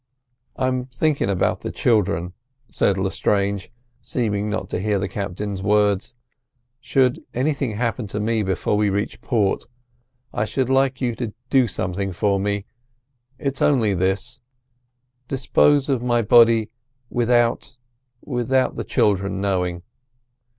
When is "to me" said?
8.07-8.41